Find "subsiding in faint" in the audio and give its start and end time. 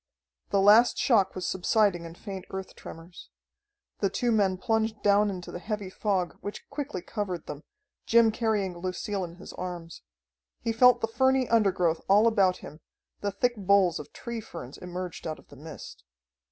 1.45-2.45